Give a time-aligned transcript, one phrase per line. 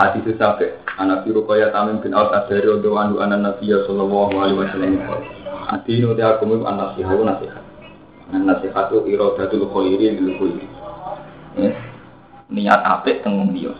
[0.00, 4.56] hadis sampai anak biru kaya tamim bin aus adari untuk anu anak nabi sallallahu alaihi
[4.56, 4.96] wasallam
[5.68, 7.60] adinu te aku mu anak sihawu nasihat
[8.32, 10.66] nasihat itu iradatul khairi bil khairi
[12.48, 13.76] niat apik teng dia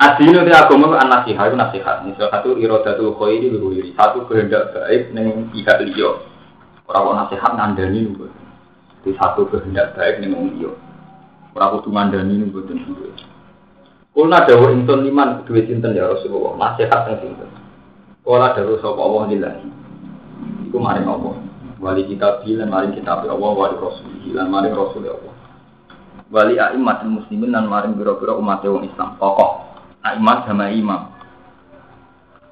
[0.00, 1.96] Adinu te agama anak nasihat itu nasihat.
[2.08, 3.92] Misal satu iradatul khairi bil khairi.
[3.92, 6.24] Satu kehendak baik ning pihak liya.
[6.88, 8.24] Ora kok nasihat ngandani niku.
[9.04, 10.72] Di satu kehendak baik ning wong liya.
[11.52, 12.80] Ora kudu ngandani niku mboten
[14.20, 17.48] Kulna dawa insun liman duwe sinten ya Rasulullah, nasihat teng sinten.
[18.20, 19.68] Kala dawa sapa Allah lillahi.
[20.68, 21.40] Iku maring Allah.
[21.80, 25.34] Wali kita bilan maring kita Allah wali Rasul lan maring Rasul Allah.
[26.28, 29.16] Wali aimat muslimin lan maring biro-biro umat wong Islam.
[29.16, 29.72] Tokoh
[30.04, 31.16] aimat sama imam.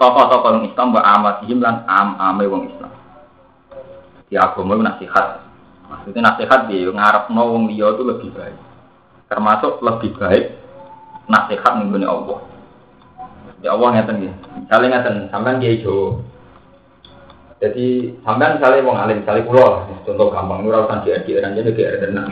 [0.00, 2.92] Tokoh-tokoh wong Islam wa amatihim lan am-ame wong Islam.
[4.32, 5.44] Di agama nasihat.
[5.84, 8.56] Maksudnya nasihat dia ngarep wong liya itu lebih baik.
[9.28, 10.67] Termasuk lebih baik
[11.28, 12.40] nasihat mengguni Allah.
[13.60, 14.34] Ya Allah ngeten nggih.
[14.64, 16.24] Misale ngeten, sampean kiai Jawa.
[17.58, 22.06] Jadi sampean misalnya wong alim, kulo lah, contoh gampang, ora usah diadik dan jadi kayak
[22.06, 22.30] tenang.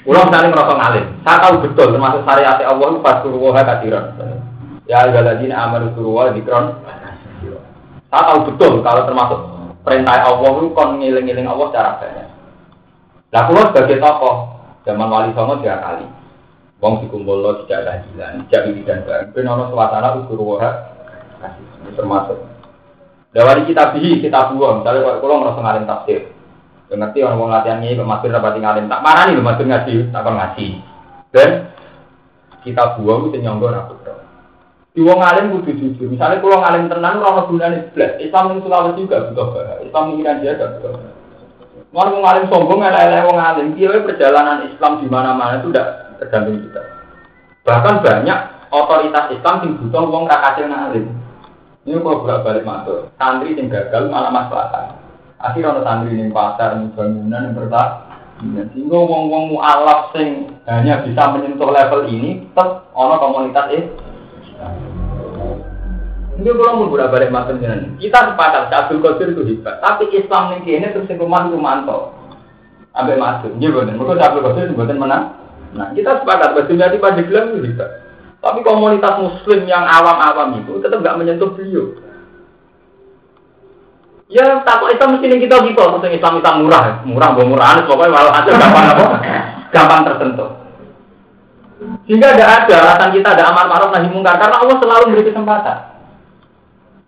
[0.00, 4.04] Kulo misalnya merasa ngalim, saya tahu betul termasuk syariat Allah itu pas suruh kadiran.
[4.88, 6.72] Ya galadin amal suruh dikron.
[8.08, 9.40] Saya tahu betul kalau termasuk
[9.84, 12.28] perintah Allah itu kon ngiling-ngiling Allah cara banyak.
[13.36, 14.34] Nah kulo sebagai tokoh
[14.88, 16.08] zaman wali songo tiga kali.
[16.76, 19.28] Wong dikumpul lo tidak keadilan, tidak dan barang.
[19.32, 20.70] Ben ono suasana ukur waha
[21.40, 22.36] kasih ini termasuk.
[23.32, 24.84] Dawari kita bihi kita buang.
[24.84, 26.20] Misalnya kalau kalau merasa ngalim tafsir,
[26.92, 30.20] yang ngerti orang mau latihan ini, pemasir dapat ngalim tak marah nih pemasir ngaji, tak
[30.20, 30.66] akan ngaji.
[31.32, 31.50] Dan
[32.60, 33.94] kita buang itu nyonggol aku
[34.96, 36.08] Di wong ngalim kudu jujur.
[36.08, 38.16] Misalnya kalau ngalim tenang, orang gunanya belas.
[38.16, 39.48] Islam yang Sulawesi juga butuh.
[39.84, 40.92] Islam yang Iran juga butuh.
[41.96, 43.66] Mau ngalim sombong, elek-elek wong ngalim.
[43.72, 46.82] Dia perjalanan Islam di mana-mana itu udah tergantung kita.
[47.64, 48.38] Bahkan banyak
[48.68, 51.08] otoritas Islam yang butuh uang rakasil ngalim.
[51.88, 55.00] Ini kalau bolak balik masuk, santri yang gagal malah masalah.
[55.40, 57.88] Akhirnya orang santri yang pasar, yang bangunan, yang bertak.
[58.44, 63.88] Sehingga wong-wong mu'alaf sing hanya bisa menyentuh level ini, tetap ono komunitas ini.
[66.36, 70.52] Ini kalau mau bolak balik masuk dengan kita sepakat Abdul Qadir itu hebat, tapi Islam
[70.52, 72.12] yang ini terus yang rumah itu mantap.
[72.92, 73.96] Ambil masuk, iya benar.
[73.96, 75.24] Mereka Abdul Qadir itu buatan menang.
[75.72, 77.84] Nah, kita sepakat Bajumyati Pandeglang itu bisa.
[78.44, 82.04] Tapi komunitas muslim yang awam-awam itu tetap nggak menyentuh beliau.
[84.28, 88.32] Ya, takut Islam mesti kita gitu, maksudnya Islam Islam murah, murah, murah, murah, pokoknya walau
[88.34, 89.06] aja gampang apa,
[89.70, 90.50] gampang tersentuh.
[92.04, 95.95] Sehingga tidak ada alasan kita ada amar ma'ruf nahi mungkar karena Allah selalu memberi kesempatan.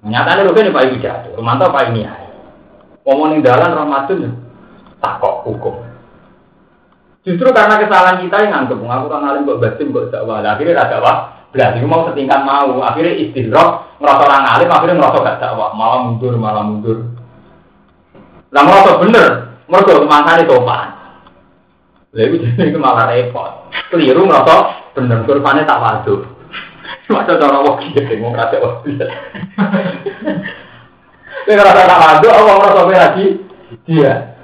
[0.09, 2.13] Nyatanya lu ini Pak jatuh, mantap Pak ini ya.
[3.05, 4.37] Ngomongin dalan Ramadan,
[5.05, 5.89] takok hukum.
[7.29, 10.41] Justru karena kesalahan kita yang nganggep aku kan alim kok batin kok dakwah.
[10.41, 11.17] Akhirnya ada dakwah.
[11.53, 12.81] Belas itu mau setingkat mau.
[12.81, 15.71] Akhirnya istirahat ngerasa orang alim akhirnya ngerasa gak dakwah.
[15.77, 16.99] Malah mundur, malah mundur.
[18.49, 19.29] Lah ngerasa bener.
[19.69, 20.89] Mergo mangkane topan.
[22.17, 23.69] Lha iku jadi itu malah repot.
[23.93, 24.55] Keliru ngerasa
[24.97, 26.38] bener kurvane tak waduh.
[27.09, 28.85] Masa cara wong iki mau kate wong.
[31.49, 33.27] Nek ngerasa tak waduh, Allah ngerasa lagi
[33.89, 34.37] dia.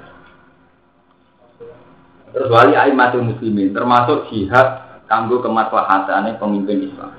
[2.33, 7.13] Terus wali aimatul muslimin termasuk jihad kanggo kemaslahatane pemimpin Islam.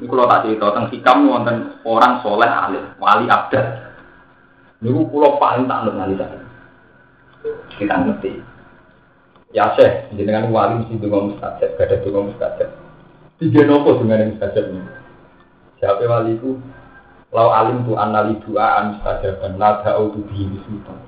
[0.00, 3.66] Ini kalau tak cerita tentang hikam wonten orang soleh alim, wali abdal.
[4.80, 6.40] Ini pulau paling tak ngerti nanti saya.
[7.76, 8.32] Kita ngerti.
[9.52, 12.70] Ya seh, dengan wali mesti dengan mustajab, gak ada dengan mustajab.
[13.40, 14.84] Tiga nopo dengan mustajab ini.
[15.80, 16.60] Siapa waliku?
[17.32, 21.00] Lau alim tu anali doa an mustajaban, la da'u tu bihi sultan.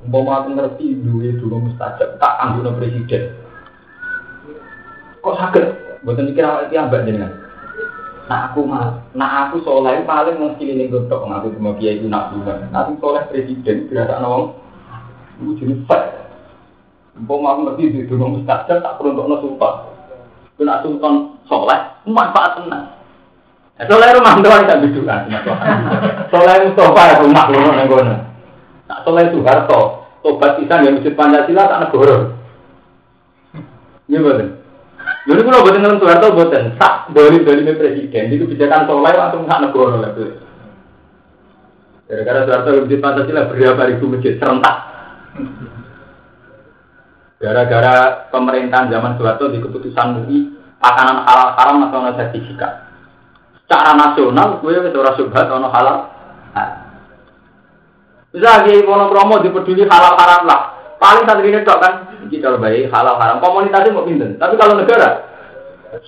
[0.00, 3.36] Umpama aku ngerti duwe dulu mustajab, tak anggone presiden.
[5.20, 5.64] Kok sakit?
[6.00, 7.32] Bukan mikir awal itu mbak jenengan.
[8.24, 12.32] Nah aku mah, nah aku soleh paling mesti ini godok ngaku cuma kiai itu nak
[12.32, 12.56] juga.
[12.72, 14.56] Nanti soleh presiden berasa nawang,
[15.44, 16.24] itu jenis fat.
[17.20, 19.74] Umpama aku ngerti dulu mustajab, tak perlu untuk sultan.
[20.56, 22.86] Kena sultan soleh, manfaat tenang.
[23.80, 25.24] Soleh rumah doang tak bidukan,
[26.28, 28.16] soleh Mustafa ya rumah loh nenggono.
[28.86, 32.16] Nak soleh Soeharto, tobat pisan yang wujud Pancasila tak negara.
[34.04, 34.48] Iya betul.
[35.00, 39.62] Jadi kalau buatan dengan Soeharto buatan sak dari dari presiden itu kebijakan soleh langsung tak
[39.64, 40.30] negara lah tuh.
[42.04, 44.76] Gara-gara Soeharto wujud Pancasila berapa ribu masjid serentak.
[47.40, 52.88] Gara-gara pemerintahan zaman Soeharto di keputusan MUI makanan halal haram atau sertifikat.
[53.62, 55.96] Secara nasional, gue itu orang subhat, orang halal.
[56.50, 56.70] Nah,
[58.34, 60.60] bisa lagi kromo dipeduli halal haram lah.
[60.98, 61.92] Paling satu ini dok kan,
[62.26, 63.38] kita baik halal haram.
[63.38, 64.34] Komunitasnya mau pinter.
[64.36, 65.30] Tapi kalau negara,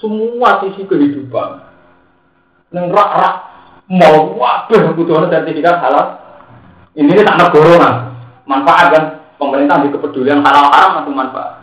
[0.03, 1.63] semua sisi kehidupan.
[2.73, 3.35] Neng rak rak
[3.93, 6.19] mau waduh butuh sertifikat halal.
[6.93, 8.13] Ini ini tak negara
[8.45, 9.05] manfaat kan
[9.41, 11.62] pemerintah di kepedulian halal haram atau manfaat.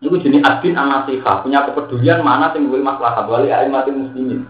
[0.00, 4.48] Itu jenis adin anasihah punya kepedulian mana yang gue masalah wali mati muslimin.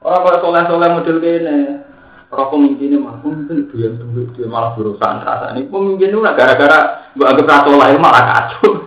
[0.00, 1.84] Orang kalau soleh soleh model ini,
[2.32, 7.12] orang pemimpinnya mah pemimpin itu yang tunggu dia malah berusaha rasa ini pemimpin itu gara-gara
[7.12, 8.70] gue anggap rasa soleh malah kacau.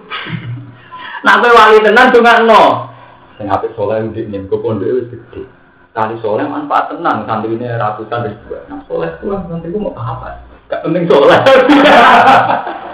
[1.20, 2.88] Nah, wali tenang juga no.
[3.36, 5.44] Saya ngapain soleh udah nih, gue pondok itu gede.
[5.92, 8.56] Kali soleh manfaat tenang, santri ini ratusan ribu.
[8.72, 10.40] Nah, soleh tuh santri gue mau apa?
[10.72, 11.36] Gak penting soleh.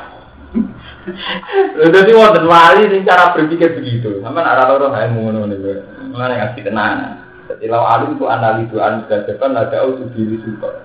[1.78, 4.25] Jadi wonten wali sing cara berpikir begitu.
[4.25, 5.86] Sama arah loro hae ngono niku.
[6.10, 7.22] Mulane ngasih tenanan.
[7.46, 10.81] Jadi lau alim itu analisu an gajaban ada usul diri super.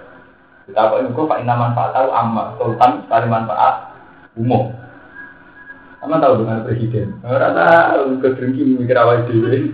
[0.69, 3.75] Kita kok ini pak ina manfaat tahu amma sultan sekali manfaat
[4.37, 4.77] umum.
[6.01, 7.17] Sama tahu dengan presiden.
[7.25, 9.69] Rata kedengki mikir awal dewi.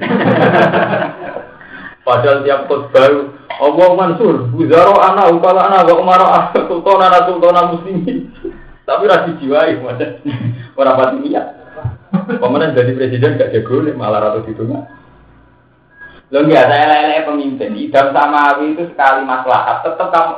[2.06, 7.66] Padahal tiap khutbah Allah Mansur, Buzaro anak, Ukala anak, Wa Umar anak, Sultan anak, Sultan
[7.74, 8.30] muslimin.
[8.86, 10.22] Tapi rasi jiwai, macam
[10.78, 11.46] orang pati niat.
[12.38, 14.84] Pemenang jadi presiden gak jago nih, malah ratu itu nggak.
[16.30, 17.74] Lo nggak ada lele pemimpin.
[17.74, 19.82] Idam sama Awi itu sekali masalah.
[19.82, 20.32] Tetap kamu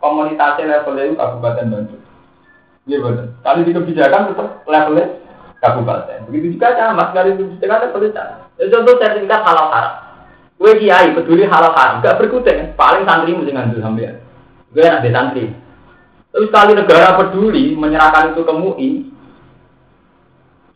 [0.00, 2.02] komunitasnya levelnya itu kabupaten Bandung.
[2.84, 3.26] Iya benar.
[3.40, 5.04] Kali di kebijakan tetap levelnya
[5.64, 6.28] kabupaten.
[6.28, 8.24] Begitu juga sama di kebijakan levelnya.
[8.60, 9.94] Ya, contoh sertifikat halal haram.
[10.60, 12.76] Gue kiai peduli halal haram, gak berkutik.
[12.76, 14.16] Paling santri mesti ngambil sampean.
[14.72, 15.44] Gue enak di santri.
[16.34, 18.90] Terus kali negara peduli menyerahkan itu ke MUI,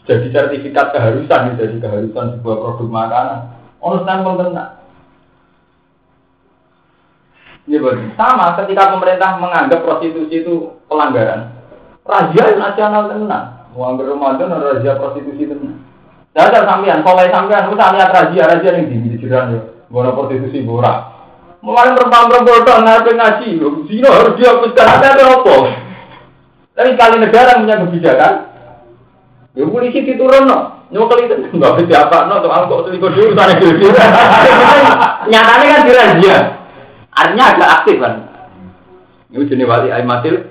[0.08, 3.40] jadi sertifikat keharusan, jadi keharusan sebuah produk makanan.
[3.84, 4.72] Ono stempel tenang.
[7.68, 7.78] Ya.
[8.16, 11.52] Sama ketika pemerintah menganggap prostitusi itu pelanggaran.
[12.08, 13.68] Raja nasional tenang.
[13.76, 15.76] Ambil Ramadan raja prostitusi tenang.
[16.32, 19.60] Ada sampean, kalau sampean, kita lihat raja, raja yang di jiran ya.
[19.92, 21.17] Bono prostitusi borak.
[21.58, 23.48] Mulai perempuan-perempuan itu ngapain ngaji,
[23.90, 25.54] zino harus dihapuskan ada apa?
[26.78, 28.34] Tapi kali negara punya kebijakan,
[29.58, 31.34] ya polisi diturun no, nyokal itu.
[31.58, 33.90] Nggak bisa apa no, tuh angkot selingkuh dulu sana dulu.
[35.26, 36.38] Nyatanya kan dirazia,
[37.10, 38.14] artinya agak aktif kan.
[39.34, 40.46] Ini jenis wali aimatil,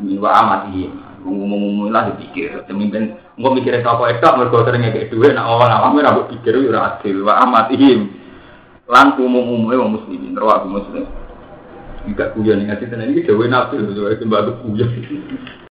[0.00, 0.88] ini wa amati,
[1.28, 6.08] ngomong-ngomong lah dipikir, pemimpin, nggak mikirnya apa ekak, mereka seringnya kayak duit, nak awal awalnya
[6.08, 8.17] rambut pikir, ya adil, wa amatihim
[8.88, 11.04] lan umum-umumnya wong muslimin rawa muslim.
[12.08, 13.12] Tidak kuyon ngasih tenan.
[13.12, 14.90] Iki dewe nabi lho sembah kuyon